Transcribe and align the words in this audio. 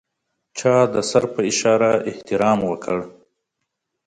چا 0.57 0.75
د 0.93 0.95
سر 1.09 1.23
په 1.33 1.41
اشاره 1.51 1.91
احترام 2.09 2.59
وکړ. 2.69 2.97